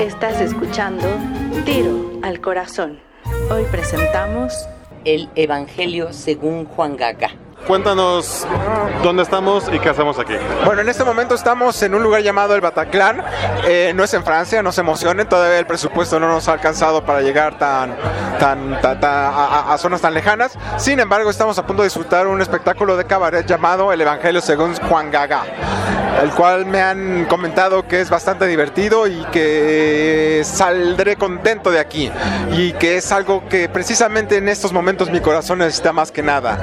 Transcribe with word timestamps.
Estás 0.00 0.40
escuchando 0.40 1.06
Tiro 1.64 2.18
al 2.22 2.40
Corazón. 2.40 2.98
Hoy 3.48 3.62
presentamos 3.70 4.52
El 5.04 5.30
Evangelio 5.36 6.12
según 6.12 6.64
Juan 6.64 6.96
Gaga. 6.96 7.43
Cuéntanos 7.66 8.46
dónde 9.02 9.22
estamos 9.22 9.64
y 9.72 9.78
qué 9.78 9.88
hacemos 9.88 10.18
aquí. 10.18 10.34
Bueno, 10.66 10.82
en 10.82 10.88
este 10.88 11.02
momento 11.02 11.34
estamos 11.34 11.82
en 11.82 11.94
un 11.94 12.02
lugar 12.02 12.20
llamado 12.22 12.54
el 12.54 12.60
Bataclan. 12.60 13.24
Eh, 13.66 13.92
no 13.94 14.04
es 14.04 14.12
en 14.12 14.22
Francia, 14.22 14.62
no 14.62 14.70
se 14.70 14.82
emocionen, 14.82 15.26
todavía 15.26 15.58
el 15.58 15.66
presupuesto 15.66 16.20
no 16.20 16.28
nos 16.28 16.46
ha 16.48 16.52
alcanzado 16.52 17.04
para 17.04 17.22
llegar 17.22 17.56
tan, 17.58 17.96
tan, 18.38 18.78
a 19.02 19.74
zonas 19.78 20.02
tan 20.02 20.12
lejanas. 20.12 20.58
Sin 20.76 21.00
embargo, 21.00 21.30
estamos 21.30 21.58
a 21.58 21.66
punto 21.66 21.82
de 21.82 21.86
disfrutar 21.86 22.26
un 22.26 22.42
espectáculo 22.42 22.98
de 22.98 23.06
cabaret 23.06 23.46
llamado 23.46 23.92
El 23.92 24.00
Evangelio 24.02 24.42
según 24.42 24.74
Juan 24.76 25.10
Gaga, 25.10 25.44
el 26.22 26.30
cual 26.32 26.66
me 26.66 26.82
han 26.82 27.24
comentado 27.26 27.88
que 27.88 28.00
es 28.00 28.10
bastante 28.10 28.46
divertido 28.46 29.06
y 29.06 29.24
que 29.32 30.42
saldré 30.44 31.16
contento 31.16 31.70
de 31.70 31.80
aquí. 31.80 32.10
Y 32.52 32.72
que 32.74 32.98
es 32.98 33.10
algo 33.10 33.48
que 33.48 33.70
precisamente 33.70 34.36
en 34.36 34.50
estos 34.50 34.72
momentos 34.72 35.10
mi 35.10 35.20
corazón 35.20 35.60
necesita 35.60 35.92
más 35.92 36.12
que 36.12 36.22
nada. 36.22 36.58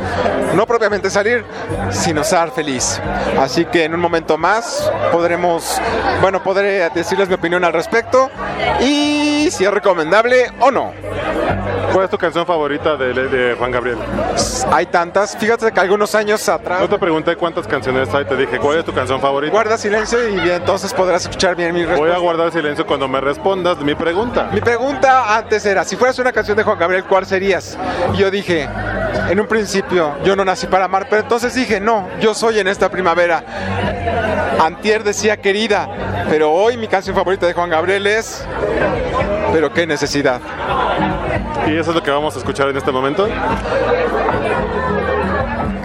No 0.56 0.68
propiamente 0.68 0.91
salir, 1.10 1.46
sino 1.92 2.24
ser 2.24 2.52
feliz. 2.52 3.00
Así 3.40 3.66
que 3.66 3.86
en 3.86 3.94
un 3.94 4.00
momento 4.00 4.38
más 4.38 4.92
podremos, 5.12 5.80
bueno, 6.22 6.44
podré 6.44 6.90
decirles 6.90 7.28
mi 7.30 7.36
opinión 7.36 7.64
al 7.64 7.74
respecto 7.74 8.30
y 8.82 9.50
si 9.52 9.64
es 9.66 9.72
recomendable 9.72 10.52
o 10.60 10.72
no. 10.72 10.92
¿Cuál 11.92 12.06
es 12.06 12.10
tu 12.12 12.18
canción 12.18 12.46
favorita 12.46 12.96
de, 12.96 13.14
de 13.14 13.56
Juan 13.56 13.70
Gabriel? 13.72 13.98
Hay 14.72 14.86
tantas, 14.86 15.36
fíjate 15.36 15.72
que 15.74 15.80
algunos 15.80 16.16
años 16.16 16.48
atrás 16.48 16.80
No 16.80 16.88
te 16.88 16.98
pregunté 16.98 17.36
cuántas 17.36 17.68
canciones 17.68 18.14
hay, 18.14 18.24
te 18.24 18.38
dije 18.38 18.58
cuál 18.60 18.78
es 18.80 18.86
tu 18.86 18.94
canción 18.94 19.20
favorita. 19.20 19.52
guarda 19.52 19.78
silencio 19.78 20.26
y 20.30 20.36
bien, 20.36 20.52
entonces 20.56 20.94
podrás 20.94 21.24
escuchar 21.24 21.56
bien 21.56 21.74
mi 21.74 21.82
Voy 21.84 21.88
a 21.90 21.92
respuesta. 21.96 22.18
guardar 22.20 22.52
silencio 22.54 22.86
cuando 22.88 23.10
me 23.10 23.20
respondas 23.20 23.78
mi 23.80 23.94
pregunta. 23.94 24.50
Mi 24.54 24.62
pregunta 24.62 25.36
antes 25.38 25.66
era, 25.66 25.84
si 25.84 25.98
fueras 25.98 26.18
una 26.20 26.32
canción 26.32 26.56
de 26.56 26.64
Juan 26.64 26.80
Gabriel, 26.80 27.04
¿cuál 27.04 27.26
serías? 27.26 27.78
Y 28.14 28.18
yo 28.18 28.32
dije, 28.32 28.70
en 29.30 29.40
un 29.40 29.48
principio, 29.48 30.16
yo 30.24 30.36
no 30.36 30.44
nací 30.44 30.68
para 30.68 30.86
amar, 30.86 31.08
pero 31.10 31.22
entonces 31.22 31.54
dije, 31.54 31.80
no, 31.80 32.08
yo 32.20 32.34
soy 32.34 32.60
en 32.60 32.68
esta 32.68 32.90
primavera. 32.90 33.44
Antier 34.60 35.04
decía 35.04 35.38
querida, 35.38 35.90
pero 36.30 36.52
hoy 36.52 36.78
mi 36.78 36.88
canción 36.88 37.16
favorita 37.16 37.46
de 37.48 37.54
Juan 37.54 37.70
Gabriel 37.70 38.06
es, 38.08 38.46
pero 39.54 39.74
qué 39.74 39.88
necesidad. 39.88 40.40
¿Y 41.68 41.78
eso 41.78 41.92
es 41.92 41.96
lo 41.96 42.04
que 42.04 42.12
vamos 42.12 42.36
a 42.36 42.40
escuchar 42.40 42.70
en 42.70 42.78
este 42.78 42.92
momento? 42.92 43.28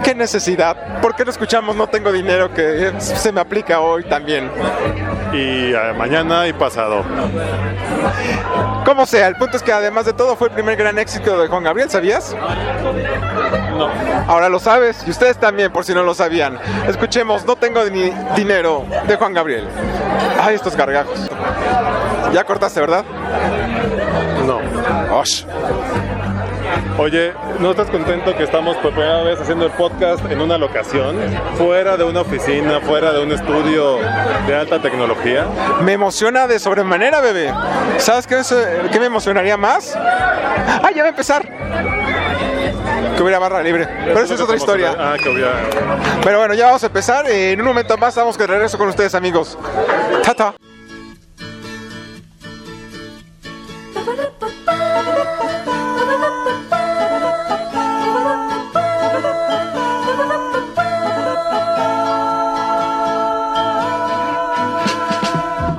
¿Qué 0.03 0.15
necesidad? 0.15 1.01
¿Por 1.01 1.15
qué 1.15 1.25
no 1.25 1.31
escuchamos 1.31 1.75
No 1.75 1.87
tengo 1.87 2.13
dinero 2.13 2.53
que 2.53 2.93
se 2.99 3.31
me 3.31 3.41
aplica 3.41 3.81
hoy 3.81 4.03
también? 4.05 4.49
Y 5.33 5.73
eh, 5.73 5.93
mañana 5.97 6.47
y 6.47 6.53
pasado. 6.53 7.03
Como 8.85 9.05
sea, 9.05 9.27
el 9.27 9.35
punto 9.35 9.57
es 9.57 9.63
que 9.63 9.73
además 9.73 10.05
de 10.05 10.13
todo 10.13 10.37
fue 10.37 10.47
el 10.47 10.53
primer 10.53 10.77
gran 10.77 10.97
éxito 10.97 11.37
de 11.37 11.49
Juan 11.49 11.63
Gabriel, 11.63 11.89
¿sabías? 11.89 12.33
No. 13.77 13.89
Ahora 14.27 14.49
lo 14.49 14.59
sabes 14.59 15.03
y 15.05 15.11
ustedes 15.11 15.37
también, 15.37 15.71
por 15.71 15.85
si 15.85 15.93
no 15.93 16.03
lo 16.03 16.13
sabían. 16.13 16.57
Escuchemos 16.87 17.45
No 17.45 17.55
tengo 17.55 17.83
ni 17.85 18.11
dinero 18.35 18.85
de 19.07 19.15
Juan 19.15 19.33
Gabriel. 19.33 19.67
Ay, 20.41 20.55
estos 20.55 20.75
gargajos. 20.75 21.29
Ya 22.33 22.43
cortaste, 22.43 22.79
¿verdad? 22.79 23.05
No. 24.45 24.59
Osh. 25.17 25.43
Oye, 26.97 27.33
¿no 27.59 27.71
estás 27.71 27.89
contento 27.89 28.35
que 28.35 28.43
estamos 28.43 28.75
por 28.77 28.91
primera 28.91 29.21
vez 29.21 29.39
haciendo 29.39 29.65
el 29.65 29.71
podcast 29.71 30.25
en 30.29 30.41
una 30.41 30.57
locación? 30.57 31.15
Fuera 31.55 31.95
de 31.95 32.03
una 32.03 32.21
oficina, 32.21 32.79
fuera 32.81 33.13
de 33.13 33.21
un 33.21 33.31
estudio 33.31 33.99
de 34.47 34.55
alta 34.55 34.81
tecnología. 34.81 35.45
Me 35.81 35.93
emociona 35.93 36.47
de 36.47 36.59
sobremanera, 36.59 37.21
bebé. 37.21 37.53
¿Sabes 37.97 38.25
qué, 38.25 38.39
es, 38.39 38.51
eh, 38.51 38.89
qué 38.91 38.99
me 38.99 39.05
emocionaría 39.05 39.57
más? 39.57 39.95
Ah, 39.95 40.89
ya 40.93 41.03
va 41.03 41.07
a 41.07 41.09
empezar. 41.09 41.47
Que 43.15 43.23
hubiera 43.23 43.39
barra 43.39 43.63
libre. 43.63 43.87
Pero 44.05 44.21
esa 44.21 44.35
es 44.35 44.41
otra 44.41 44.55
historia. 44.55 44.95
Ah, 44.97 45.15
que 45.21 45.29
hubiera... 45.29 45.69
Pero 46.23 46.39
bueno, 46.39 46.53
ya 46.53 46.67
vamos 46.67 46.83
a 46.83 46.87
empezar. 46.87 47.29
En 47.29 47.59
un 47.59 47.67
momento 47.67 47.97
más 47.97 48.09
estamos 48.09 48.37
de 48.37 48.47
regreso 48.47 48.77
con 48.77 48.89
ustedes, 48.89 49.15
amigos. 49.15 49.57
Tata. 50.23 50.53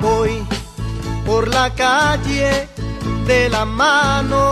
Voy 0.01 0.43
por 1.25 1.47
la 1.47 1.73
calle 1.73 2.67
de 3.25 3.49
la 3.49 3.63
mano, 3.63 4.51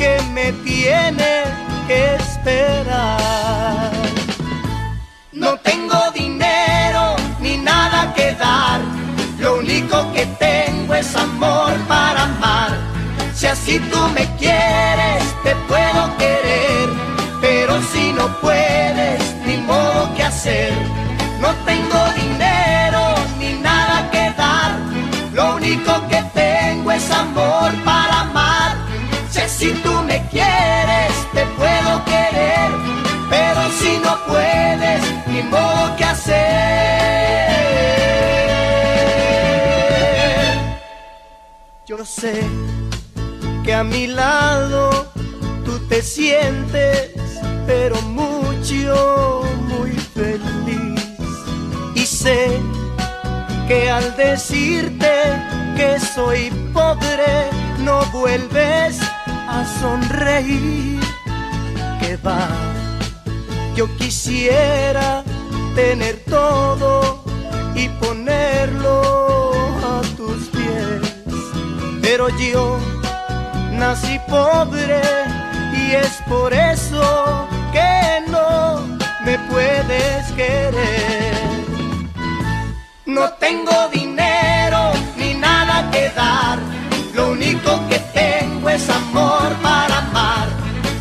que 0.00 0.18
me 0.32 0.50
tiene 0.64 1.32
que 1.86 2.14
esperar. 2.14 3.92
No 5.32 5.50
tengo 5.58 6.00
dinero 6.14 7.02
ni 7.38 7.58
nada 7.58 7.98
que 8.14 8.32
dar, 8.46 8.80
lo 9.38 9.58
único 9.58 9.96
que 10.14 10.24
tengo 10.46 10.94
es 10.94 11.14
amor 11.14 11.72
para 11.86 12.22
amar. 12.22 12.70
Si 13.34 13.46
así 13.46 13.78
tú 13.90 14.00
me 14.16 14.24
quieres, 14.40 15.09
Si 29.60 29.72
tú 29.82 29.92
me 30.04 30.26
quieres, 30.30 31.12
te 31.34 31.44
puedo 31.58 32.02
querer, 32.06 32.70
pero 33.28 33.60
si 33.78 33.98
no 33.98 34.18
puedes, 34.26 35.02
ni 35.26 35.42
modo 35.42 35.94
que 35.98 36.04
hacer. 36.04 37.50
Yo 41.86 42.02
sé 42.06 42.40
que 43.62 43.74
a 43.74 43.84
mi 43.84 44.06
lado 44.06 45.12
tú 45.66 45.78
te 45.90 46.00
sientes, 46.00 47.10
pero 47.66 48.00
mucho, 48.00 49.42
muy 49.68 49.90
feliz. 49.90 51.04
Y 51.94 52.06
sé 52.06 52.58
que 53.68 53.90
al 53.90 54.16
decirte 54.16 55.12
que 55.76 56.00
soy 56.00 56.48
pobre, 56.72 57.50
no 57.80 58.06
vuelves 58.06 59.09
a 59.50 59.64
sonreír. 59.80 61.00
Que 62.00 62.16
va, 62.16 62.48
yo 63.74 63.84
quisiera 63.96 65.22
tener 65.74 66.16
todo 66.24 67.24
y 67.74 67.88
ponerlo 68.04 69.52
a 69.92 70.00
tus 70.16 70.48
pies. 70.48 71.02
Pero 72.02 72.28
yo 72.38 72.78
nací 73.72 74.18
pobre 74.28 75.00
y 75.72 75.92
es 75.92 76.12
por 76.28 76.52
eso 76.52 77.46
que 77.72 78.24
no 78.30 78.80
me 79.24 79.38
puedes 79.50 80.32
querer. 80.32 81.34
No 83.06 83.24
tengo 83.34 83.88
dinero 83.88 83.99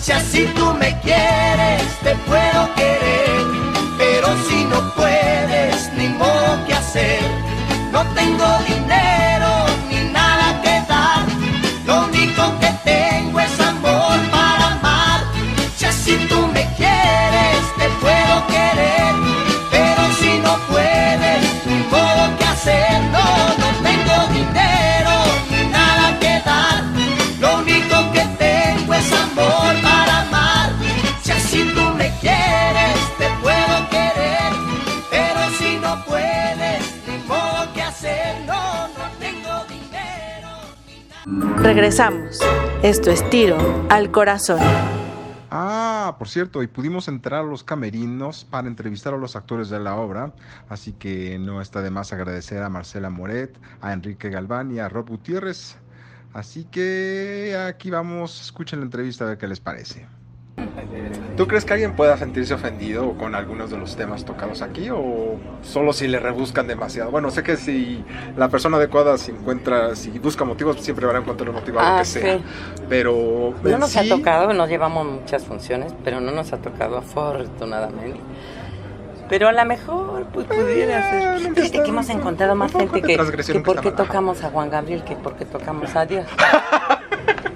Si 0.09 0.13
así 0.13 0.45
tú 0.56 0.73
me 0.73 1.00
quieres, 1.01 1.83
te 2.01 2.15
puedo 2.25 2.73
querer, 2.73 3.45
pero 4.00 4.27
si 4.50 4.65
no 4.65 4.91
puedes, 4.95 5.94
ni 5.95 6.07
modo 6.07 6.65
que 6.65 6.73
hacer. 6.73 7.21
No 7.91 8.03
tengo 8.15 8.47
dinero 8.67 9.29
Regresamos. 41.80 42.42
Esto 42.84 43.10
es 43.10 43.30
tiro 43.30 43.58
al 43.90 44.12
corazón. 44.12 44.60
Ah, 45.50 46.18
por 46.20 46.28
cierto, 46.28 46.62
y 46.62 46.68
pudimos 46.68 47.08
entrar 47.08 47.40
a 47.40 47.48
los 47.48 47.64
camerinos 47.64 48.44
para 48.44 48.68
entrevistar 48.68 49.14
a 49.14 49.18
los 49.18 49.38
actores 49.38 49.70
de 49.70 49.80
la 49.80 49.96
obra, 49.96 50.34
así 50.68 50.92
que 50.92 51.40
no 51.40 51.62
está 51.62 51.81
de 51.81 51.90
más 51.90 52.12
agradecer 52.12 52.62
a 52.64 52.68
Marcela 52.68 53.10
Moret, 53.10 53.58
a 53.80 53.94
Enrique 53.94 54.30
Galván 54.30 54.76
y 54.76 54.80
a 54.80 54.90
Rob 54.90 55.08
Gutiérrez. 55.08 55.78
Así 56.34 56.66
que 56.66 57.58
aquí 57.58 57.90
vamos, 57.90 58.42
escuchen 58.42 58.80
la 58.80 58.86
entrevista 58.86 59.24
a 59.24 59.28
ver 59.30 59.38
qué 59.38 59.48
les 59.48 59.62
parece. 59.62 60.06
¿Tú 61.38 61.47
crees 61.47 61.63
que 61.65 61.73
alguien 61.73 61.94
pueda 61.95 62.17
sentirse 62.17 62.53
ofendido 62.53 63.13
con 63.13 63.33
algunos 63.35 63.69
de 63.69 63.77
los 63.77 63.95
temas 63.95 64.25
tocados 64.25 64.61
aquí 64.61 64.89
o 64.89 65.38
solo 65.61 65.94
si 65.94 66.07
le 66.07 66.19
rebuscan 66.19 66.67
demasiado? 66.67 67.11
Bueno, 67.11 67.31
sé 67.31 67.44
que 67.44 67.56
si 67.57 68.03
la 68.35 68.50
persona 68.50 68.77
adecuada 68.77 69.17
se 69.17 69.31
encuentra, 69.31 69.95
si 69.95 70.09
busca 70.19 70.44
motivos, 70.45 70.81
siempre 70.81 71.06
van 71.06 71.15
a 71.17 71.19
encontrar 71.19 71.50
un 71.50 71.56
motivo 71.56 71.79
a 71.79 71.83
lo 71.83 71.89
Ah, 71.89 72.00
que 72.00 72.06
sea. 72.06 72.39
Pero 72.89 73.53
No 73.63 73.77
nos 73.77 73.95
ha 73.95 74.03
tocado, 74.03 74.53
nos 74.53 74.67
llevamos 74.69 75.06
muchas 75.06 75.44
funciones, 75.45 75.94
pero 76.03 76.19
no 76.19 76.31
nos 76.31 76.51
ha 76.53 76.57
tocado 76.57 76.97
afortunadamente. 76.97 78.19
Pero 79.29 79.47
a 79.47 79.51
lo 79.51 79.63
mejor 79.63 80.25
pues, 80.33 80.47
pudiera 80.47 81.07
ser. 81.38 81.53
Fíjate 81.53 81.83
que 81.83 81.89
hemos 81.89 82.09
encontrado 82.09 82.56
más 82.56 82.71
gente 82.71 83.00
que, 83.00 83.15
que 83.15 83.59
por 83.59 83.79
qué 83.79 83.91
tocamos 83.91 84.44
a 84.44 84.50
Juan 84.50 84.71
Gabriel 84.71 85.03
que 85.03 85.15
por 85.15 85.35
qué 85.35 85.45
tocamos 85.45 85.95
a 85.95 86.06
Dios. 86.07 86.25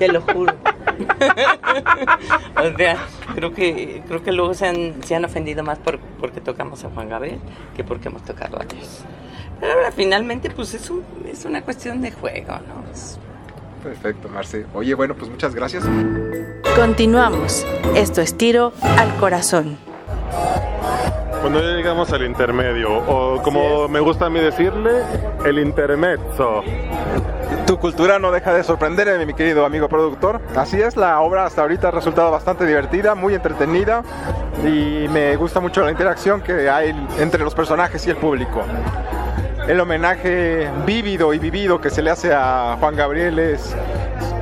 Te 0.06 0.12
lo 0.12 0.22
juro. 0.22 0.54
o 2.58 2.78
sea, 2.78 2.98
creo 3.36 3.54
que, 3.54 4.04
creo 4.08 4.22
que 4.22 4.32
luego 4.34 4.54
se 4.54 4.68
han, 4.68 5.02
se 5.04 5.16
han 5.16 5.24
ofendido 5.24 5.64
más 5.64 5.78
por 5.80 5.98
porque 6.20 6.42
tocamos 6.42 6.84
a 6.84 6.90
Juan 6.90 7.08
Gabriel 7.08 7.40
que 7.76 7.86
porque 7.86 8.10
hemos 8.10 8.24
tocado 8.24 8.60
a 8.62 8.66
Dios. 8.66 9.00
Pero 9.62 9.74
ahora 9.74 9.92
finalmente 9.94 10.50
pues 10.50 10.74
es, 10.74 10.90
un- 10.90 11.04
es 11.32 11.46
una 11.46 11.62
cuestión 11.62 12.02
de 12.02 12.12
juego, 12.12 12.54
¿no? 12.68 12.92
Es- 12.94 13.18
Perfecto, 13.82 14.28
Marce. 14.30 14.66
Oye, 14.74 14.94
bueno, 14.94 15.16
pues 15.16 15.30
muchas 15.32 15.56
gracias. 15.56 15.84
Continuamos. 16.76 17.66
Esto 17.96 18.20
es 18.22 18.38
tiro 18.38 18.74
al 18.82 19.14
corazón. 19.16 19.78
Cuando 21.42 21.60
ya 21.62 21.76
llegamos 21.76 22.10
al 22.14 22.26
intermedio, 22.26 22.90
o 22.94 23.42
como 23.42 23.90
me 23.90 24.00
gusta 24.00 24.28
a 24.28 24.30
mí 24.30 24.40
decirle, 24.40 25.02
el 25.46 25.60
intermezzo. 25.60 26.64
Tu 27.74 27.80
cultura 27.80 28.20
no 28.20 28.32
deja 28.32 28.54
de 28.54 28.64
sorprenderme, 28.64 29.26
mi 29.26 29.34
querido 29.34 29.66
amigo 29.66 29.90
productor. 29.90 30.40
Así 30.56 30.80
es, 30.80 30.96
la 30.96 31.20
obra 31.22 31.48
hasta 31.48 31.64
ahorita 31.64 31.88
ha 31.88 31.92
resultado 31.92 32.30
bastante 32.30 32.68
divertida, 32.68 33.16
muy 33.16 33.34
entretenida 33.34 34.04
y 34.64 35.08
me 35.10 35.36
gusta 35.38 35.60
mucho 35.60 35.82
la 35.82 35.90
interacción 35.90 36.42
que 36.42 36.70
hay 36.70 36.92
entre 37.18 37.44
los 37.44 37.56
personajes 37.56 38.06
y 38.06 38.12
el 38.12 38.18
público. 38.18 38.62
El 39.68 39.80
homenaje 39.80 40.70
vívido 40.86 41.34
y 41.34 41.40
vivido 41.40 41.82
que 41.82 41.90
se 41.90 42.04
le 42.04 42.12
hace 42.12 42.32
a 42.32 42.78
Juan 42.80 42.96
Gabriel 42.96 43.40
es 43.40 43.76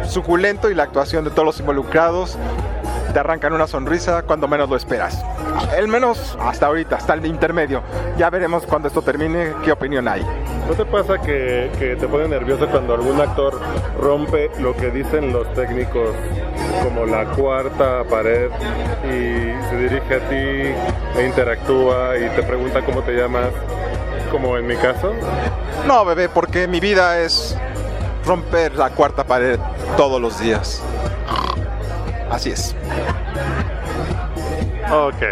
suculento 0.04 0.69
y 0.69 0.75
la 0.75 0.83
actuación 0.83 1.24
de 1.24 1.30
todos 1.30 1.45
los 1.45 1.60
involucrados 1.62 2.38
te 3.13 3.18
arrancan 3.19 3.54
una 3.54 3.66
sonrisa 3.66 4.24
cuando 4.24 4.50
menos 4.50 4.69
lo 4.69 4.75
esperas. 4.75 5.24
El 5.78 5.88
menos 5.88 6.38
hasta 6.42 6.66
ahorita, 6.66 6.98
hasta 6.98 7.13
el 7.13 7.25
intermedio. 7.25 7.81
Ya 8.18 8.30
veremos 8.30 8.66
cuando 8.66 8.89
esto 8.89 9.01
termine 9.01 9.54
qué 9.63 9.72
opinión 9.72 10.10
hay. 10.10 10.22
¿No 10.71 10.77
te 10.77 10.85
pasa 10.85 11.18
que, 11.18 11.69
que 11.77 11.97
te 11.97 12.07
pone 12.07 12.29
nervioso 12.29 12.65
cuando 12.69 12.94
algún 12.94 13.19
actor 13.19 13.59
rompe 14.00 14.50
lo 14.59 14.73
que 14.73 14.89
dicen 14.89 15.33
los 15.33 15.53
técnicos 15.53 16.12
como 16.81 17.06
la 17.06 17.25
cuarta 17.25 18.06
pared 18.06 18.50
y 19.03 19.69
se 19.69 19.77
dirige 19.77 20.15
a 20.15 20.29
ti 20.29 21.19
e 21.19 21.25
interactúa 21.27 22.18
y 22.18 22.29
te 22.38 22.44
pregunta 22.44 22.85
cómo 22.85 23.01
te 23.01 23.12
llamas, 23.12 23.50
como 24.31 24.57
en 24.57 24.65
mi 24.65 24.77
caso? 24.77 25.12
No, 25.85 26.06
bebé, 26.06 26.29
porque 26.29 26.69
mi 26.69 26.79
vida 26.79 27.19
es 27.19 27.53
romper 28.25 28.73
la 28.75 28.91
cuarta 28.91 29.25
pared 29.25 29.59
todos 29.97 30.21
los 30.21 30.39
días. 30.39 30.81
Así 32.29 32.51
es. 32.51 32.77
Ok. 34.91 35.21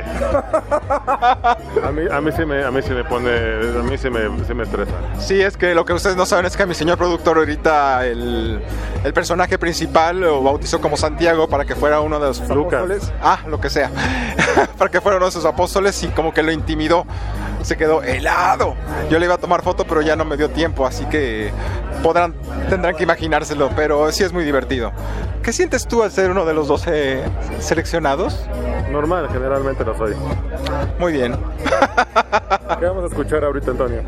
A 1.84 1.92
mí, 1.92 2.02
a 2.12 2.22
mí, 2.22 2.32
sí, 2.32 2.46
me, 2.46 2.64
a 2.64 2.72
mí 2.72 2.82
sí 2.82 2.92
me 2.92 3.04
pone, 3.04 3.30
a 3.30 3.84
mí 3.84 3.98
sí 3.98 4.10
me, 4.10 4.22
sí 4.46 4.54
me 4.54 4.64
estresa. 4.64 4.92
Sí, 5.20 5.40
es 5.42 5.56
que 5.58 5.74
lo 5.76 5.86
que 5.86 5.94
ustedes 5.94 6.16
no 6.16 6.26
saben 6.26 6.46
es 6.46 6.58
que 6.58 6.66
mi 6.66 6.74
señor 6.74 6.98
productor 6.98 7.38
ahorita 7.38 8.06
el, 8.06 8.62
el 9.04 9.14
personaje 9.14 9.58
principal 9.58 10.20
lo 10.20 10.42
bautizó 10.44 10.82
como 10.82 10.98
Santiago 10.98 11.48
para 11.48 11.66
que 11.66 11.76
fuera 11.76 12.00
uno 12.02 12.20
de 12.20 12.28
los 12.28 12.40
Lucas. 12.50 12.80
apóstoles. 12.82 13.12
Ah, 13.22 13.40
lo 13.48 13.60
que 13.62 13.70
sea. 13.70 13.92
para 14.78 14.90
que 14.92 15.00
fuera 15.02 15.18
uno 15.18 15.28
de 15.28 15.32
sus 15.32 15.46
apóstoles 15.46 16.02
y 16.04 16.08
como 16.10 16.34
que 16.34 16.44
lo 16.44 16.52
intimidó. 16.52 17.06
Se 17.62 17.76
quedó 17.78 18.02
helado. 18.04 18.76
Yo 19.10 19.20
le 19.20 19.26
iba 19.26 19.36
a 19.36 19.38
tomar 19.40 19.62
foto, 19.62 19.86
pero 19.86 20.02
ya 20.02 20.16
no 20.16 20.24
me 20.26 20.38
dio 20.38 20.50
tiempo, 20.50 20.86
así 20.86 21.06
que 21.06 21.52
podrán, 22.04 22.34
tendrán 22.70 22.96
que 22.96 23.04
imaginárselo, 23.04 23.70
pero 23.76 24.12
sí 24.12 24.24
es 24.24 24.34
muy 24.34 24.44
divertido. 24.44 24.92
¿Qué 25.44 25.54
sientes 25.54 25.88
tú 25.88 26.04
al 26.04 26.12
ser 26.12 26.32
uno 26.32 26.46
de 26.46 26.54
los 26.54 26.68
12 26.68 27.24
seleccionados? 27.60 28.46
Normal, 28.92 29.30
generalmente 29.32 29.86
lo 29.86 29.98
soy. 29.98 30.14
Muy 31.00 31.14
bien. 31.14 31.36
¿Qué 32.80 32.86
vamos 32.86 33.04
a 33.04 33.08
escuchar 33.08 33.44
ahorita, 33.44 33.72
Antonio? 33.72 34.02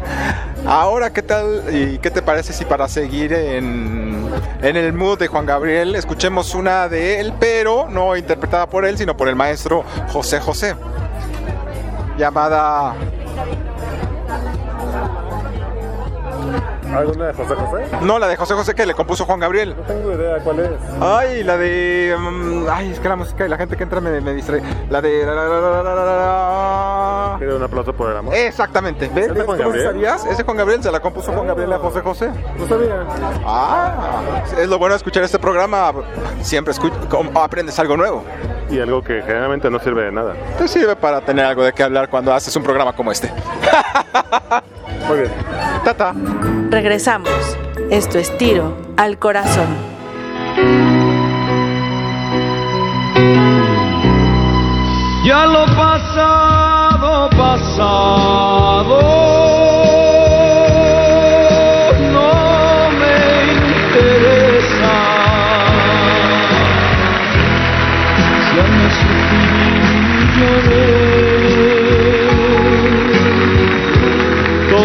Ahora, 0.66 1.12
¿qué 1.12 1.22
tal 1.22 1.64
y 1.72 1.98
qué 2.00 2.12
te 2.12 2.22
parece 2.22 2.54
si 2.54 2.66
para 2.66 2.88
seguir 2.88 3.34
en, 3.34 4.30
en 4.62 4.78
el 4.78 4.94
mood 4.94 5.20
de 5.20 5.28
Juan 5.28 5.46
Gabriel 5.46 5.96
escuchemos 5.96 6.54
una 6.54 6.88
de 6.88 7.20
él, 7.20 7.34
pero 7.40 7.88
no 7.90 8.16
interpretada 8.16 8.68
por 8.68 8.86
él, 8.86 8.98
sino 8.98 9.16
por 9.16 9.28
el 9.28 9.36
maestro 9.36 9.84
José 10.12 10.40
José, 10.40 10.76
llamada... 12.18 12.96
¿Alguna 16.96 17.28
de 17.28 17.34
José 17.34 17.56
José? 17.56 17.84
No, 18.02 18.20
la 18.20 18.28
de 18.28 18.36
José 18.36 18.54
José 18.54 18.74
que 18.76 18.86
le 18.86 18.94
compuso 18.94 19.26
Juan 19.26 19.40
Gabriel. 19.40 19.76
No 19.78 19.84
tengo 19.84 20.12
idea 20.14 20.38
cuál 20.44 20.60
es. 20.60 20.72
Ay, 21.00 21.44
la 21.44 21.58
de... 21.58 22.16
mm, 22.20 22.66
ay, 22.70 22.92
es 22.92 23.00
que 23.00 23.08
la 23.10 23.16
música 23.16 23.46
y 23.46 23.50
la 23.50 23.58
gente 23.58 23.78
que 23.78 23.84
entra 23.84 24.02
me, 24.02 24.20
me 24.22 24.34
distrae. 24.34 24.62
La 24.90 25.02
de... 25.02 25.26
la, 25.26 25.34
la, 25.34 25.44
la, 25.48 25.60
la, 25.60 25.84
la, 25.84 25.96
la, 25.96 26.06
la. 26.06 27.36
Pido 27.40 27.56
un 27.58 27.64
aplauso 27.64 27.94
por 27.94 28.12
el 28.12 28.18
amor. 28.18 28.34
Exactamente. 28.36 29.10
¿Ves? 29.14 29.28
¿Es 29.28 29.34
de 29.36 29.44
Juan 29.44 29.58
¿Cómo 29.58 29.70
Gabriel? 29.70 29.88
sabías? 29.88 30.26
Ese 30.26 30.44
Juan 30.44 30.58
Gabriel 30.58 30.84
se 30.84 30.92
la 30.92 31.00
compuso 31.00 31.32
Juan 31.32 31.48
Gabriel 31.48 31.72
a 31.74 31.80
José 31.80 32.02
José. 32.02 32.30
No 32.58 32.68
sabía. 32.68 33.06
Ah, 33.46 34.44
es 34.60 34.68
lo 34.68 34.78
bueno 34.78 34.94
de 34.94 34.98
escuchar 34.98 35.24
este 35.24 35.40
programa. 35.40 35.92
Siempre 36.42 36.74
escu- 36.74 37.08
com- 37.08 37.30
aprendes 37.36 37.80
algo 37.80 37.96
nuevo. 37.98 38.24
Y 38.70 38.80
algo 38.80 39.02
que 39.04 39.22
generalmente 39.22 39.70
no 39.70 39.80
sirve 39.80 40.04
de 40.06 40.12
nada. 40.12 40.34
Te 40.58 40.68
sirve 40.68 40.96
para 40.96 41.22
tener 41.22 41.46
algo 41.46 41.64
de 41.64 41.74
qué 41.74 41.84
hablar 41.84 42.10
cuando 42.10 42.34
haces 42.34 42.56
un 42.56 42.64
programa 42.64 42.94
como 42.94 43.12
este. 43.12 43.32
Muy 45.08 45.20
bien. 45.20 45.32
Tata. 45.84 46.14
Regresamos. 46.70 47.58
Esto 47.90 48.20
es 48.20 48.38
tiro 48.38 48.78
al 48.98 49.18
corazón. 49.18 49.91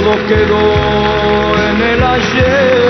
Todo 0.07 0.25
quedó 0.29 1.69
en 1.69 1.83
el 1.83 2.01
ayer. 2.05 2.86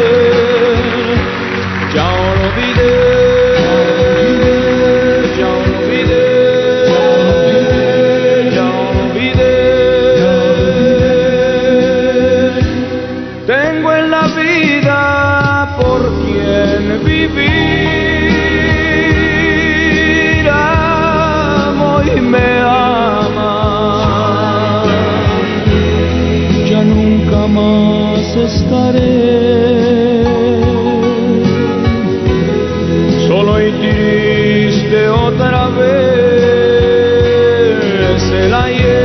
Vez 38.31 38.47
el 38.47 38.55
ayer 38.55 38.96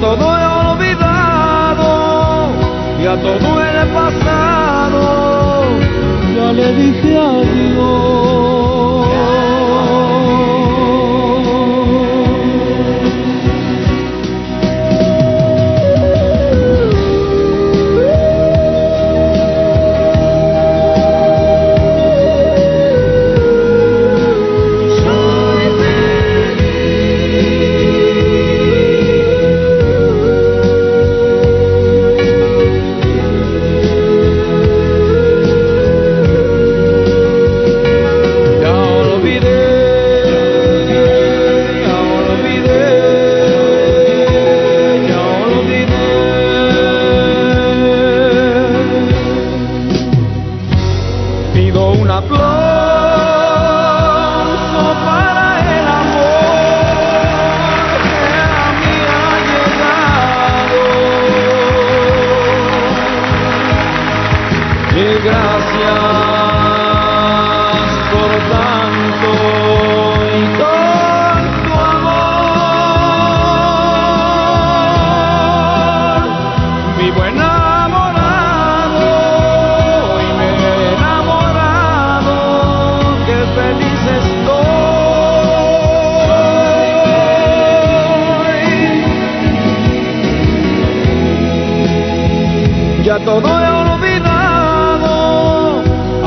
todo 0.00 0.38
he 0.38 0.46
olvidado, 0.70 1.90
ya 3.02 3.16
todo 3.16 3.60
he 3.62 3.86
pasado, 3.94 5.00
ya 6.36 6.52
le 6.52 6.72
dije 6.74 7.18
adiós. 7.18 7.37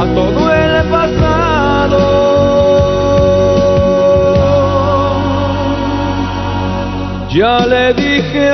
A 0.01 0.05
todo 0.15 0.51
he 0.51 0.84
pasado. 0.89 2.00
Ya 7.29 7.65
le 7.67 7.93
dije 7.93 8.50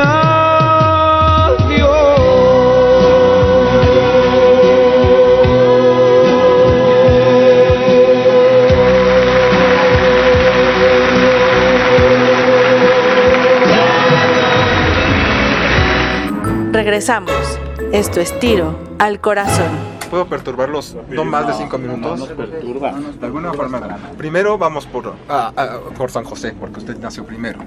Regresamos. 16.72 17.60
Esto 17.92 18.20
es 18.20 18.38
tiro 18.40 18.78
al 19.00 19.20
corazón. 19.20 19.87
¿Puedo 20.10 20.28
perturbarlos 20.28 20.96
no 21.10 21.26
más 21.26 21.48
de 21.48 21.54
cinco 21.54 21.78
minutos? 21.78 22.20
nos 22.20 22.30
perturba. 22.30 22.94
De 23.20 23.26
alguna 23.26 23.54
forma. 23.54 23.98
Primero 24.18 24.58
vamos 24.58 24.86
por, 24.86 25.14
ah, 25.30 25.52
ah, 25.56 25.78
por 25.98 26.12
San 26.12 26.24
José, 26.24 26.54
porque 26.60 26.80
usted 26.80 26.98
nació 27.00 27.26
primero. 27.26 27.60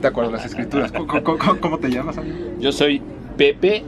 De 0.00 0.08
acuerdo 0.08 0.30
a 0.30 0.34
las 0.34 0.44
escrituras. 0.46 0.92
¿Cómo, 0.92 1.22
cómo- 1.22 1.56
cómo 1.60 1.78
te 1.78 1.90
llamas, 1.90 2.18
amigo? 2.18 2.36
Yo 2.58 2.72
soy 2.72 3.02
Pepe, 3.36 3.82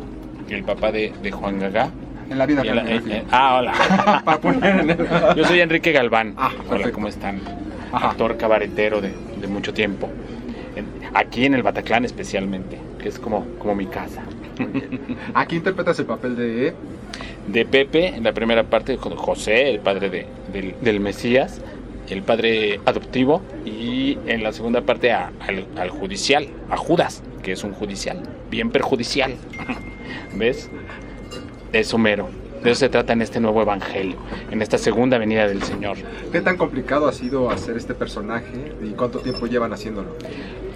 el 0.49 0.65
papá 0.65 0.91
de, 0.93 1.13
de 1.23 1.31
Juan 1.33 1.59
Gagá. 1.59 1.91
En 2.31 2.39
la 2.39 2.47
vida 2.47 2.63
en 2.63 2.77
la- 2.77 2.83
eh, 2.91 3.03
eh, 3.09 3.25
ah, 3.31 3.57
hola. 3.59 4.23
Para 4.25 4.41
poner 4.41 4.81
en 4.81 4.91
el... 4.91 5.09
Yo 5.37 5.45
soy 5.45 5.61
Enrique 5.61 5.93
Galván. 5.93 6.35
Ah, 6.37 6.51
hola, 6.59 6.69
perfecto. 6.69 6.93
¿cómo 6.95 7.09
están? 7.09 7.41
Ajá. 7.93 8.11
Actor 8.11 8.37
cabaretero 8.39 9.01
de, 9.01 9.13
de 9.41 9.47
mucho 9.49 9.75
tiempo. 9.75 10.09
En- 10.77 10.87
aquí 11.15 11.45
en 11.45 11.55
el 11.55 11.63
Bataclan 11.63 12.05
especialmente, 12.07 12.79
que 12.99 13.09
es 13.09 13.19
como, 13.19 13.45
como 13.59 13.75
mi 13.75 13.87
casa. 13.87 14.23
Aquí 15.35 15.57
interpretas 15.57 15.99
el 15.99 16.07
papel 16.07 16.37
de... 16.37 16.75
De 17.49 17.65
Pepe, 17.65 18.09
en 18.09 18.25
la 18.25 18.33
primera 18.33 18.65
parte, 18.65 18.97
con 18.97 19.17
José, 19.17 19.71
el 19.71 19.81
padre 19.81 20.11
de- 20.11 20.27
del, 20.53 20.75
del 20.81 21.01
Mesías, 21.01 21.61
el 22.09 22.23
padre 22.23 22.81
adoptivo, 22.85 23.43
y 23.65 24.19
en 24.27 24.43
la 24.43 24.53
segunda 24.53 24.83
parte 24.83 25.13
a- 25.13 25.33
al, 25.41 25.67
al 25.77 25.91
judicial, 25.91 26.47
a 26.71 26.77
Judas, 26.77 27.23
que 27.43 27.53
es 27.53 27.65
un 27.65 27.73
judicial, 27.73 28.21
bien 28.51 28.71
perjudicial. 28.71 29.35
¿Ves? 30.37 30.71
Es 31.73 31.93
Homero. 31.95 32.29
De 32.63 32.71
eso 32.71 32.79
se 32.81 32.89
trata 32.89 33.13
en 33.13 33.23
este 33.23 33.41
nuevo 33.41 33.61
evangelio, 33.61 34.15
en 34.53 34.63
esta 34.63 34.79
segunda 34.79 35.19
venida 35.19 35.49
del 35.49 35.65
Señor. 35.65 35.97
¿Qué 36.31 36.41
tan 36.41 36.57
complicado 36.57 37.09
ha 37.09 37.13
sido 37.13 37.51
hacer 37.51 37.77
este 37.77 37.93
personaje 37.93 38.73
y 38.81 38.91
cuánto 38.91 39.19
tiempo 39.19 39.47
llevan 39.47 39.73
haciéndolo? 39.73 40.17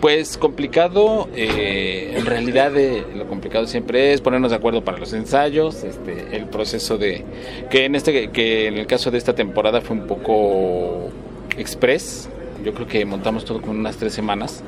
Pues 0.00 0.36
complicado, 0.36 1.28
eh, 1.34 2.14
en 2.16 2.26
realidad 2.26 2.76
eh, 2.76 3.04
lo 3.14 3.26
complicado 3.26 3.66
siempre 3.66 4.12
es 4.12 4.20
ponernos 4.20 4.50
de 4.50 4.56
acuerdo 4.56 4.84
para 4.84 4.98
los 4.98 5.12
ensayos, 5.14 5.84
este, 5.84 6.36
el 6.36 6.46
proceso 6.46 6.98
de 6.98 7.24
que 7.70 7.86
en 7.86 7.94
este 7.94 8.30
que 8.30 8.66
en 8.66 8.76
el 8.76 8.86
caso 8.86 9.10
de 9.10 9.18
esta 9.18 9.34
temporada 9.34 9.80
fue 9.80 9.96
un 9.96 10.06
poco 10.06 11.08
express. 11.56 12.28
Yo 12.64 12.74
creo 12.74 12.86
que 12.86 13.04
montamos 13.04 13.44
todo 13.44 13.62
con 13.62 13.78
unas 13.78 13.96
tres 13.96 14.12
semanas 14.12 14.62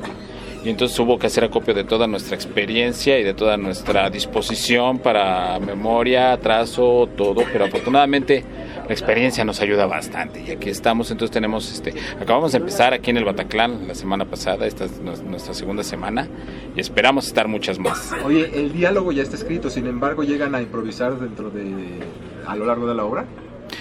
y 0.65 0.71
entonces 0.71 0.99
hubo 0.99 1.19
que 1.19 1.27
hacer 1.27 1.45
acopio 1.45 1.75
de 1.75 1.85
toda 1.85 2.07
nuestra 2.07 2.35
experiencia 2.35 3.19
y 3.19 3.23
de 3.23 3.35
toda 3.35 3.57
nuestra 3.57 4.11
disposición 4.11 4.99
para 4.99 5.59
memoria, 5.61 6.37
trazo, 6.39 7.09
todo, 7.17 7.43
pero 7.53 7.67
afortunadamente 7.67 8.45
la 8.89 8.93
experiencia 8.95 9.45
nos 9.45 9.61
ayuda 9.61 9.87
bastante 9.87 10.41
y 10.47 10.51
aquí 10.51 10.71
estamos, 10.71 11.11
entonces 11.11 11.33
tenemos, 11.33 11.71
este, 11.73 11.95
acabamos 12.21 12.53
de 12.53 12.59
empezar 12.59 12.95
aquí 12.95 13.11
en 13.11 13.19
el 13.19 13.25
Bataclan 13.25 13.87
la 13.87 13.95
semana 13.95 14.25
pasada, 14.25 14.67
esta 14.67 14.87
es 14.87 15.01
nues- 15.03 15.23
nuestra 15.23 15.55
segunda 15.55 15.83
semana 15.85 16.27
y 16.75 16.81
esperamos 16.81 17.27
estar 17.27 17.47
muchas 17.49 17.79
más. 17.79 18.13
Oye, 18.25 18.51
el 18.55 18.73
diálogo 18.73 19.13
ya 19.13 19.23
está 19.23 19.37
escrito, 19.37 19.69
sin 19.71 19.87
embargo 19.87 20.23
llegan 20.25 20.55
a 20.55 20.63
improvisar 20.63 21.19
dentro 21.21 21.51
de... 21.51 22.01
a 22.47 22.57
lo 22.57 22.65
largo 22.67 22.87
de 22.87 22.95
la 22.95 23.05
obra. 23.05 23.27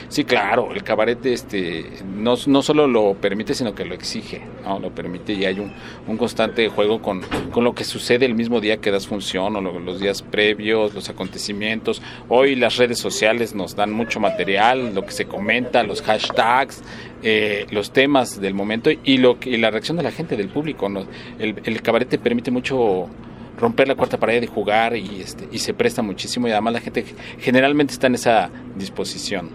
Sí, 0.10 0.24
claro, 0.24 0.70
el 0.74 0.84
cabaret 0.84 1.26
este, 1.26 1.86
no, 2.16 2.36
no 2.48 2.62
solo 2.62 2.88
lo 2.88 3.14
permite, 3.16 3.54
sino 3.54 3.76
que 3.76 3.84
lo 3.84 3.94
exige, 3.94 4.42
¿no? 4.64 4.80
Lo 4.80 4.90
permite 4.92 5.34
y 5.34 5.44
hay 5.44 5.60
un, 5.60 5.72
un 6.08 6.16
constante 6.16 6.70
juego 6.70 7.02
con, 7.02 7.24
con 7.52 7.66
lo 7.66 7.76
que 7.76 7.84
sucede 7.84 8.26
el 8.26 8.34
mismo 8.34 8.62
día 8.62 8.78
que 8.78 8.90
das 8.90 9.06
función 9.06 9.58
o 9.58 9.62
lo- 9.62 9.80
los 9.80 10.00
días 10.00 10.22
previos, 10.22 10.94
los 10.94 11.10
acontecimientos. 11.10 12.02
Hoy 12.30 12.56
las 12.56 12.78
redes 12.78 13.00
sociales 13.00 13.54
nos 13.54 13.76
dan 13.76 13.92
mucho 13.92 14.22
material, 14.22 14.96
lo 14.96 15.06
que 15.06 15.12
se 15.12 15.26
comenta, 15.26 15.84
los 15.84 16.02
hashtags, 16.02 16.84
eh, 17.22 17.66
los 17.72 17.92
temas 17.92 18.40
del 18.40 18.54
momento 18.54 18.90
y, 19.04 19.18
lo 19.18 19.38
y 19.44 19.58
la 19.58 19.72
reacción 19.72 19.98
de 19.98 20.04
la 20.04 20.12
gente, 20.12 20.38
del 20.38 20.48
público. 20.48 20.88
¿no? 20.88 21.06
El, 21.38 21.56
el 21.66 21.82
cabaret 21.82 22.08
te 22.08 22.18
permite 22.18 22.50
mucho 22.50 23.10
romper 23.58 23.88
la 23.88 23.96
cuarta 23.96 24.18
pared 24.18 24.42
y 24.44 24.48
jugar 24.48 24.96
y 24.96 25.22
este 25.22 25.48
y 25.52 25.60
se 25.60 25.74
presta 25.74 26.02
muchísimo 26.02 26.48
y 26.48 26.52
además 26.52 26.74
la 26.74 26.80
gente 26.80 27.06
generalmente 27.40 27.94
está 27.94 28.08
en 28.08 28.16
esa 28.16 28.50
disposición. 28.76 29.50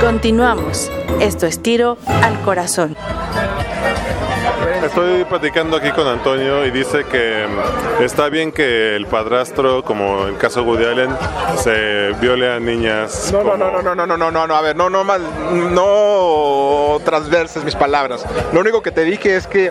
Continuamos. 0.00 0.90
Esto 1.20 1.46
es 1.46 1.60
tiro 1.62 1.98
al 2.06 2.40
corazón. 2.42 2.96
Estoy 4.84 5.24
platicando 5.24 5.76
aquí 5.76 5.90
con 5.90 6.06
Antonio 6.06 6.64
y 6.64 6.70
dice 6.70 7.04
que 7.04 7.46
mm, 7.46 8.02
está 8.02 8.28
bien 8.28 8.52
que 8.52 8.96
el 8.96 9.06
padrastro, 9.06 9.82
como 9.82 10.26
el 10.26 10.36
caso 10.36 10.60
de 10.62 10.66
Woody 10.66 10.84
Allen, 10.84 11.10
se 11.56 12.12
viole 12.20 12.50
a 12.52 12.60
niñas. 12.60 13.30
No, 13.32 13.42
no, 13.42 13.50
como- 13.52 13.56
no, 13.56 13.82
no, 13.82 13.94
no, 13.94 13.94
no, 13.94 14.06
no, 14.06 14.16
no, 14.16 14.30
no, 14.30 14.46
no, 14.46 14.54
a 14.56 14.60
ver, 14.60 14.76
no, 14.76 14.88
no, 14.90 15.04
mal, 15.04 15.22
no 15.74 16.98
transverses 17.04 17.64
mis 17.64 17.74
palabras. 17.74 18.24
Lo 18.52 18.60
único 18.60 18.82
que 18.82 18.90
te 18.90 19.02
dije 19.04 19.36
es 19.36 19.46
que 19.46 19.70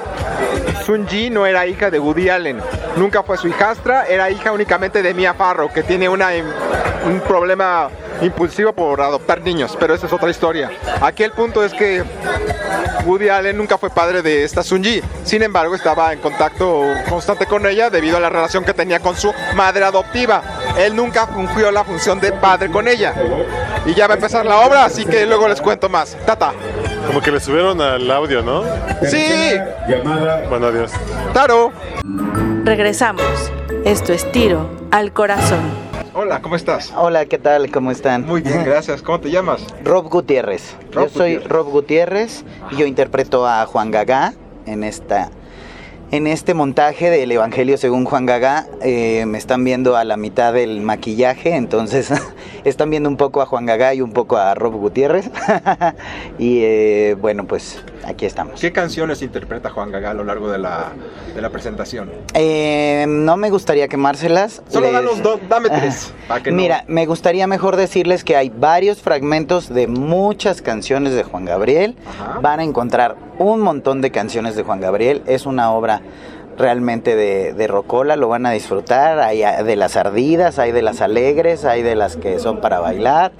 Sun 0.86 1.08
Ji 1.08 1.30
no 1.30 1.46
era 1.46 1.66
hija 1.68 1.90
de 1.92 2.00
Woody 2.00 2.30
Allen, 2.30 2.60
nunca 2.96 3.24
fue 3.24 3.38
su 3.38 3.48
hijastra, 3.48 4.06
era 4.08 4.30
hija 4.30 4.52
únicamente 4.52 5.02
de 5.02 5.14
Mia 5.14 5.34
Farrow, 5.34 5.72
que 5.72 5.84
tiene 5.84 6.08
una, 6.10 6.36
im- 6.36 6.52
un 7.06 7.20
problema 7.22 7.90
impulsivo 8.22 8.74
por 8.74 9.02
adoptar 9.02 9.42
niños, 9.42 9.78
pero 9.80 9.94
esa 9.94 10.08
es 10.08 10.14
otra 10.14 10.30
historia. 10.30 10.72
Aquí 11.02 11.24
el 11.24 11.32
punto 11.32 11.64
es 11.64 11.74
que 11.74 12.04
Woody 13.06 13.30
Allen 13.30 13.58
nunca 13.58 13.78
fue 13.78 13.90
padre 13.90 14.22
de 14.22 14.44
esta 14.44 14.64
Sun 14.64 14.84
Ji, 14.84 15.02
sin 15.24 15.44
embargo 15.44 15.76
estaba 15.76 16.12
en 16.14 16.20
contacto 16.20 16.84
constante 17.10 17.46
con 17.46 17.66
ella 17.66 17.90
debido 17.90 18.18
a 18.18 18.20
la 18.20 18.30
relación 18.30 18.64
que 18.64 18.74
tenía 18.74 19.00
con 19.00 19.16
su 19.16 19.34
madre 19.56 19.86
adoptiva. 19.86 20.42
Él 20.78 20.96
nunca 20.96 21.28
fungió 21.28 21.72
la 21.72 21.84
función 21.84 22.20
de 22.20 22.32
padre 22.32 22.70
con 22.70 22.88
ella. 22.88 23.14
Y 23.86 23.94
ya 23.94 24.08
va 24.08 24.16
a 24.16 24.18
empezar 24.18 24.46
la 24.46 24.60
obra, 24.60 24.86
así 24.86 25.06
que 25.06 25.26
luego 25.26 25.48
les 25.48 25.62
cuento 25.62 25.90
más. 25.90 26.18
Tata. 26.26 26.54
Como 27.08 27.22
que 27.22 27.32
le 27.32 27.40
subieron 27.40 27.80
al 27.82 28.10
audio, 28.12 28.42
¿no? 28.42 28.64
Sí, 29.10 29.56
Bueno, 30.50 30.68
adiós. 30.68 30.92
Taro. 31.34 31.72
Regresamos. 32.66 33.24
Esto 33.86 34.12
es 34.12 34.30
Tiro 34.34 34.70
al 34.92 35.14
Corazón. 35.14 35.87
Hola, 36.20 36.42
¿cómo 36.42 36.56
estás? 36.56 36.92
Hola, 36.98 37.28
¿qué 37.28 37.38
tal? 37.38 37.70
¿Cómo 37.70 37.92
están? 37.92 38.26
Muy 38.26 38.42
bien, 38.42 38.64
gracias. 38.66 39.04
¿Cómo 39.04 39.20
te 39.20 39.30
llamas? 39.30 39.64
Rob 39.84 40.10
Gutiérrez. 40.10 40.76
Rob 40.92 41.04
yo 41.04 41.10
soy 41.12 41.34
Gutiérrez. 41.36 41.48
Rob 41.48 41.70
Gutiérrez 41.70 42.44
y 42.72 42.78
yo 42.78 42.88
interpreto 42.88 43.46
a 43.46 43.68
Juan 43.68 43.92
Gagá 43.92 44.34
en 44.66 44.84
esta 44.84 45.30
en 46.10 46.26
este 46.26 46.54
montaje 46.54 47.10
del 47.10 47.32
Evangelio 47.32 47.78
según 47.78 48.06
Juan 48.06 48.26
Gagá. 48.26 48.66
Eh, 48.82 49.26
me 49.28 49.38
están 49.38 49.64
viendo 49.64 49.98
a 49.98 50.06
la 50.06 50.16
mitad 50.16 50.54
del 50.54 50.80
maquillaje, 50.82 51.56
entonces 51.56 52.12
están 52.64 52.90
viendo 52.90 53.10
un 53.10 53.18
poco 53.18 53.42
a 53.42 53.46
Juan 53.46 53.66
Gagá 53.66 53.94
y 53.94 54.02
un 54.02 54.14
poco 54.14 54.38
a 54.38 54.56
Rob 54.56 54.74
Gutiérrez. 54.76 55.30
y 56.40 56.60
eh, 56.64 57.16
bueno, 57.20 57.46
pues 57.46 57.82
aquí 58.06 58.26
estamos. 58.26 58.60
¿Qué 58.60 58.72
canciones 58.72 59.22
interpreta 59.22 59.70
Juan 59.70 59.92
Gaga 59.92 60.12
a 60.12 60.14
lo 60.14 60.24
largo 60.24 60.50
de 60.50 60.60
la, 60.60 60.94
de 61.36 61.42
la 61.42 61.50
presentación? 61.50 62.10
Eh, 62.34 63.06
no 63.08 63.36
me 63.36 63.50
gustaría 63.50 63.90
quemárselas. 63.90 64.62
Solo 64.70 64.92
danos 64.92 65.22
dos, 65.22 65.42
dame 65.50 65.70
tres. 65.70 66.14
para 66.28 66.42
que 66.42 66.52
no- 66.52 66.58
Mira, 66.58 66.86
me 66.88 67.06
gustaría 67.06 67.48
mejor 67.48 67.76
decirles 67.76 68.24
que 68.24 68.38
hay 68.38 68.50
varios 68.50 69.02
fragmentos 69.02 69.68
de 69.68 69.88
muchas 69.88 70.62
canciones 70.62 71.14
de 71.14 71.24
Juan 71.24 71.44
Gabriel. 71.44 71.96
Ajá. 72.08 72.40
Van 72.40 72.62
a 72.62 72.64
encontrar 72.64 73.27
un 73.40 73.62
montón 73.62 74.02
de 74.02 74.12
canciones 74.12 74.56
de 74.56 74.64
Juan 74.64 74.82
Gabriel. 74.82 75.22
Es 75.28 75.46
una 75.46 75.72
obra 75.72 76.02
realmente 76.58 77.16
de, 77.16 77.54
de 77.54 77.68
rocola, 77.68 78.16
lo 78.16 78.28
van 78.28 78.46
a 78.46 78.52
disfrutar. 78.52 79.20
Hay 79.20 79.44
de 79.64 79.76
las 79.76 79.96
ardidas, 79.96 80.60
hay 80.60 80.72
de 80.72 80.82
las 80.82 81.02
alegres, 81.02 81.66
hay 81.66 81.84
de 81.84 81.96
las 81.96 82.18
que 82.18 82.40
son 82.40 82.60
para 82.62 82.80
bailar. 82.80 83.32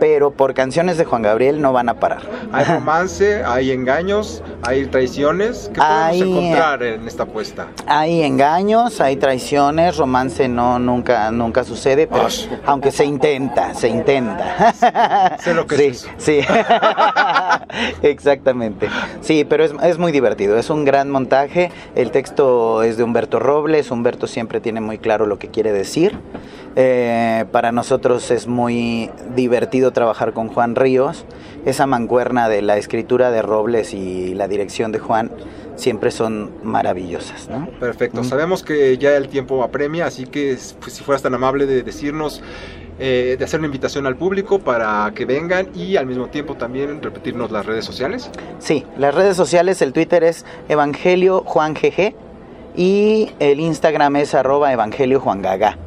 Pero 0.00 0.32
por 0.32 0.54
canciones 0.54 0.98
de 0.98 1.04
Juan 1.04 1.22
Gabriel 1.22 1.60
no 1.60 1.72
van 1.72 1.88
a 1.88 1.94
parar. 2.00 2.22
Hay 2.52 2.64
romance, 2.68 3.44
hay 3.44 3.70
engaños, 3.70 4.42
hay 4.62 4.86
traiciones. 4.86 5.70
¿Qué 5.72 5.80
podemos 5.80 6.16
encontrar 6.16 6.82
en 6.82 7.06
esta 7.06 7.22
apuesta? 7.22 7.68
Hay 7.86 8.22
engaños, 8.22 9.00
hay 9.00 9.16
traiciones, 9.16 9.96
romance 9.96 10.48
no 10.48 10.78
nunca 10.78 11.30
nunca 11.30 11.64
sucede, 11.64 12.06
pero 12.06 12.26
aunque 12.66 12.90
se 12.90 13.04
intenta, 13.04 13.74
se 13.74 13.88
intenta. 13.88 15.38
Sé 15.40 15.54
lo 15.54 15.66
que 15.66 15.76
sí, 15.76 15.84
es 15.84 15.96
eso. 15.96 16.08
Sí, 16.18 16.40
exactamente. 18.02 18.88
Sí, 19.20 19.44
pero 19.44 19.64
es, 19.64 19.72
es 19.82 19.98
muy 19.98 20.12
divertido, 20.12 20.58
es 20.58 20.70
un 20.70 20.84
gran 20.84 21.10
montaje. 21.10 21.70
El 21.94 22.10
texto 22.10 22.63
es 22.82 22.96
de 22.96 23.04
Humberto 23.04 23.38
Robles, 23.38 23.90
Humberto 23.90 24.26
siempre 24.26 24.60
tiene 24.60 24.80
muy 24.80 24.98
claro 24.98 25.26
lo 25.26 25.38
que 25.38 25.48
quiere 25.48 25.72
decir. 25.72 26.18
Eh, 26.76 27.44
para 27.52 27.70
nosotros 27.70 28.30
es 28.30 28.46
muy 28.46 29.10
divertido 29.34 29.92
trabajar 29.92 30.32
con 30.32 30.48
Juan 30.48 30.74
Ríos. 30.74 31.24
Esa 31.64 31.86
mancuerna 31.86 32.48
de 32.48 32.62
la 32.62 32.76
escritura 32.76 33.30
de 33.30 33.42
Robles 33.42 33.94
y 33.94 34.34
la 34.34 34.48
dirección 34.48 34.90
de 34.90 34.98
Juan 34.98 35.30
siempre 35.76 36.10
son 36.10 36.52
maravillosas, 36.62 37.48
¿no? 37.48 37.68
Perfecto. 37.80 38.22
Mm. 38.22 38.24
Sabemos 38.24 38.62
que 38.62 38.98
ya 38.98 39.16
el 39.16 39.28
tiempo 39.28 39.62
apremia, 39.62 40.06
así 40.06 40.26
que 40.26 40.56
pues, 40.80 40.92
si 40.92 41.04
fueras 41.04 41.22
tan 41.22 41.34
amable 41.34 41.66
de 41.66 41.82
decirnos, 41.82 42.42
eh, 42.98 43.34
de 43.38 43.44
hacer 43.44 43.58
una 43.58 43.66
invitación 43.66 44.06
al 44.06 44.16
público 44.16 44.60
para 44.60 45.10
que 45.14 45.24
vengan 45.24 45.68
y 45.74 45.96
al 45.96 46.06
mismo 46.06 46.28
tiempo 46.28 46.54
también 46.54 47.02
repetirnos 47.02 47.50
las 47.50 47.66
redes 47.66 47.84
sociales. 47.84 48.30
Sí, 48.58 48.84
las 48.96 49.14
redes 49.14 49.36
sociales, 49.36 49.82
el 49.82 49.92
Twitter 49.92 50.22
es 50.22 50.44
Evangelio 50.68 51.42
Juan 51.44 51.74
GG 51.74 52.14
y 52.74 53.30
el 53.38 53.60
Instagram 53.60 54.16
es 54.16 54.34
arroba 54.34 54.72
Evangelio 54.72 55.20
Juan 55.20 55.42
Gaga. 55.42 55.78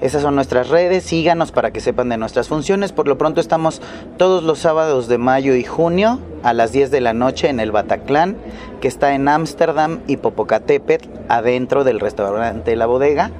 Esas 0.00 0.22
son 0.22 0.34
nuestras 0.34 0.68
redes, 0.68 1.04
síganos 1.04 1.52
para 1.52 1.70
que 1.70 1.78
sepan 1.78 2.08
de 2.08 2.16
nuestras 2.16 2.48
funciones. 2.48 2.90
Por 2.90 3.06
lo 3.06 3.18
pronto 3.18 3.40
estamos 3.40 3.80
todos 4.16 4.42
los 4.42 4.58
sábados 4.58 5.06
de 5.06 5.16
mayo 5.16 5.54
y 5.54 5.62
junio 5.62 6.18
a 6.42 6.52
las 6.52 6.72
10 6.72 6.90
de 6.90 7.00
la 7.00 7.12
noche 7.12 7.48
en 7.48 7.60
el 7.60 7.70
Bataclan, 7.70 8.36
que 8.80 8.88
está 8.88 9.14
en 9.14 9.28
Ámsterdam 9.28 10.00
y 10.08 10.16
Popocatépetl, 10.16 11.08
adentro 11.28 11.84
del 11.84 12.00
restaurante 12.00 12.74
La 12.74 12.86
Bodega. 12.86 13.30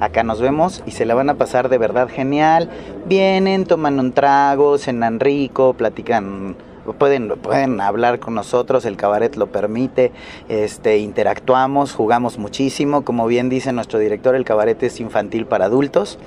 Acá 0.00 0.24
nos 0.24 0.40
vemos 0.40 0.82
y 0.84 0.92
se 0.92 1.04
la 1.04 1.14
van 1.14 1.30
a 1.30 1.34
pasar 1.34 1.68
de 1.68 1.78
verdad 1.78 2.08
genial. 2.08 2.70
Vienen, 3.06 3.64
toman 3.64 4.00
un 4.00 4.10
trago, 4.10 4.78
cenan 4.78 5.20
rico, 5.20 5.74
platican, 5.74 6.56
pueden, 6.98 7.28
pueden 7.40 7.80
hablar 7.80 8.18
con 8.20 8.34
nosotros, 8.34 8.84
el 8.84 8.96
cabaret 8.96 9.34
lo 9.36 9.46
permite, 9.48 10.12
este, 10.48 10.98
interactuamos, 10.98 11.92
jugamos 11.92 12.38
muchísimo. 12.38 13.04
Como 13.04 13.26
bien 13.26 13.48
dice 13.48 13.72
nuestro 13.72 13.98
director, 13.98 14.34
el 14.34 14.44
cabaret 14.44 14.82
es 14.82 15.00
infantil 15.00 15.46
para 15.46 15.66
adultos 15.66 16.18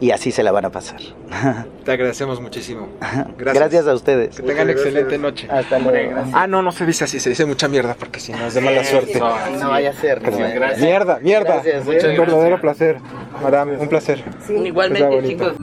y 0.00 0.10
así 0.12 0.32
se 0.32 0.42
la 0.42 0.50
van 0.50 0.64
a 0.64 0.70
pasar. 0.70 1.00
Te 1.84 1.92
agradecemos 1.92 2.40
muchísimo. 2.40 2.88
Gracias, 3.36 3.86
a 3.86 3.94
ustedes. 3.94 4.36
Que 4.36 4.42
tengan 4.42 4.70
excelente 4.70 5.18
noche. 5.18 5.46
Hasta 5.50 5.78
luego. 5.78 6.22
Ah, 6.32 6.46
no, 6.46 6.62
no 6.62 6.72
se 6.72 6.86
dice 6.86 7.04
así, 7.04 7.20
se 7.20 7.30
dice 7.30 7.44
mucha 7.44 7.68
mierda 7.68 7.94
porque 7.98 8.18
si 8.18 8.32
no 8.32 8.46
es 8.46 8.54
de 8.54 8.60
mala 8.60 8.82
suerte. 8.84 9.18
No 9.18 9.70
vaya 9.70 9.90
a 9.90 9.92
ser. 9.92 10.22
no 10.22 10.38
vaya 10.38 10.68
a 10.68 10.74
ser. 10.74 10.80
Mierda, 10.80 11.18
mierda. 11.20 11.62
Gracias, 11.62 11.86
un 11.86 11.94
eh. 11.94 12.18
verdadero 12.18 12.60
placer. 12.60 12.98
Madame, 13.42 13.76
un 13.76 13.88
placer. 13.88 14.24
Igualmente, 14.48 15.28
chicos. 15.28 15.54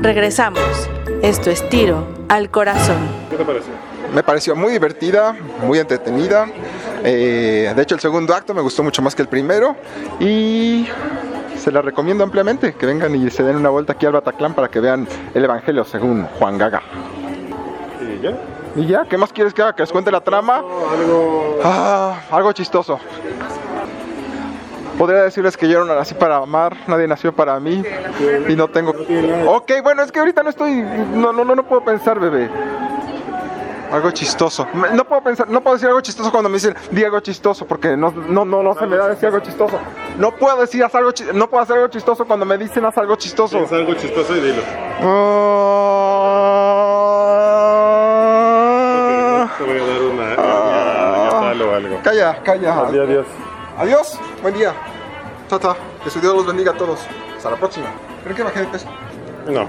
Regresamos. 0.00 0.88
Esto 1.22 1.50
es 1.50 1.68
Tiro 1.68 2.06
al 2.28 2.50
Corazón. 2.50 2.98
¿Qué 3.30 3.36
te 3.36 3.44
pareció? 3.44 3.72
Me 4.14 4.22
pareció 4.22 4.54
muy 4.54 4.72
divertida, 4.72 5.34
muy 5.64 5.78
entretenida. 5.78 6.46
Eh, 7.04 7.72
de 7.74 7.82
hecho, 7.82 7.94
el 7.94 8.00
segundo 8.00 8.34
acto 8.34 8.52
me 8.54 8.60
gustó 8.60 8.82
mucho 8.82 9.02
más 9.02 9.14
que 9.14 9.22
el 9.22 9.28
primero. 9.28 9.76
Y 10.20 10.86
se 11.62 11.70
la 11.70 11.80
recomiendo 11.80 12.24
ampliamente 12.24 12.74
que 12.74 12.86
vengan 12.86 13.14
y 13.14 13.30
se 13.30 13.44
den 13.44 13.54
una 13.54 13.70
vuelta 13.70 13.92
aquí 13.92 14.04
al 14.04 14.12
Bataclan 14.12 14.52
para 14.52 14.66
que 14.68 14.80
vean 14.80 15.06
el 15.32 15.44
Evangelio 15.44 15.84
según 15.84 16.24
Juan 16.38 16.58
Gaga. 16.58 16.82
¿Y 18.00 18.20
ya? 18.20 18.32
¿Y 18.74 18.86
ya? 18.86 19.04
¿Qué 19.08 19.16
más 19.16 19.32
quieres 19.32 19.54
que 19.54 19.62
haga? 19.62 19.72
¿Que 19.72 19.84
les 19.84 19.92
cuente 19.92 20.10
la 20.10 20.20
trama? 20.20 20.56
Algo... 20.56 21.60
Ah, 21.62 22.16
algo 22.32 22.52
chistoso. 22.52 22.98
Podría 24.98 25.22
decirles 25.22 25.56
que 25.56 25.68
yo 25.68 25.84
no 25.84 25.94
nací 25.94 26.14
para 26.14 26.38
amar, 26.38 26.76
nadie 26.88 27.06
nació 27.06 27.32
para 27.32 27.58
mí 27.60 27.82
y 28.48 28.56
no 28.56 28.66
tengo. 28.66 28.92
Ok, 29.46 29.70
bueno, 29.84 30.02
es 30.02 30.10
que 30.10 30.18
ahorita 30.18 30.42
no 30.42 30.50
estoy, 30.50 30.82
no, 31.14 31.32
no, 31.32 31.44
no, 31.44 31.54
no 31.54 31.62
puedo 31.62 31.84
pensar, 31.84 32.18
bebé. 32.18 32.50
Algo 33.92 34.10
chistoso. 34.10 34.66
No 34.72 35.04
puedo 35.04 35.22
pensar, 35.22 35.48
no 35.50 35.60
puedo 35.62 35.76
decir 35.76 35.88
algo 35.88 36.00
chistoso 36.00 36.32
cuando 36.32 36.48
me 36.48 36.54
dicen 36.54 36.74
di 36.90 37.04
algo 37.04 37.20
chistoso 37.20 37.66
porque 37.66 37.94
no, 37.96 38.10
no, 38.10 38.44
no, 38.44 38.62
no 38.62 38.74
se 38.74 38.86
me 38.86 38.96
da 38.96 39.08
decir 39.08 39.26
algo 39.26 39.40
chistoso. 39.40 39.78
No 40.16 40.34
puedo 40.34 40.60
decir 40.60 40.82
haz 40.82 40.94
algo, 40.94 41.10
no 41.34 41.50
puedo 41.50 41.62
hacer 41.62 41.76
algo 41.76 41.88
chistoso 41.88 42.24
cuando 42.24 42.46
me 42.46 42.56
dicen 42.56 42.84
haz 42.86 42.96
algo 42.96 43.16
chistoso. 43.16 43.58
Piensa 43.58 43.76
algo 43.76 43.92
chistoso 43.94 44.34
y 44.36 44.40
dilo. 44.40 44.62
Ah. 45.00 45.42
Te 49.58 49.64
voy 49.64 49.78
a 49.78 49.86
dar 49.86 50.02
una 50.02 50.36
o 51.60 51.74
algo. 51.74 52.00
Calla, 52.02 52.42
calla. 52.42 52.78
Adiós, 52.78 53.08
adiós. 53.08 53.26
Adiós, 53.76 54.18
buen 54.40 54.54
día. 54.54 54.72
Tata, 55.48 55.76
que 56.02 56.08
su 56.08 56.18
Dios 56.20 56.34
los 56.34 56.46
bendiga 56.46 56.72
a 56.72 56.74
todos. 56.74 57.00
Hasta 57.36 57.50
la 57.50 57.56
próxima. 57.56 57.86
¿Creen 58.22 58.36
que 58.36 58.42
bajé 58.42 58.60
de 58.60 58.66
peso? 58.66 58.86
No. 59.46 59.68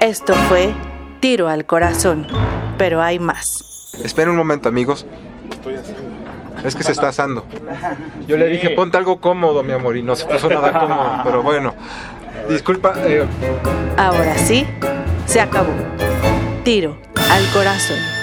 Esto 0.00 0.34
fue 0.48 0.74
Tiro 1.20 1.48
al 1.48 1.66
Corazón. 1.66 2.26
Pero 2.78 3.02
hay 3.02 3.18
más. 3.18 3.92
Esperen 4.04 4.30
un 4.30 4.36
momento, 4.36 4.68
amigos. 4.68 5.04
Es 6.64 6.74
que 6.74 6.82
se 6.82 6.92
está 6.92 7.08
asando. 7.08 7.44
Yo 8.26 8.36
le 8.36 8.46
dije, 8.48 8.70
ponte 8.70 8.96
algo 8.96 9.20
cómodo, 9.20 9.62
mi 9.62 9.72
amor, 9.72 9.96
y 9.96 10.02
no 10.02 10.16
se 10.16 10.24
puso 10.26 10.48
nada 10.48 10.72
cómodo. 10.80 11.20
Pero 11.24 11.42
bueno, 11.42 11.74
disculpa. 12.48 12.94
eh, 12.98 13.24
Ahora 13.96 14.36
sí, 14.38 14.66
se 15.26 15.40
acabó. 15.40 15.72
Tiro 16.64 16.96
al 17.30 17.44
Corazón. 17.52 18.17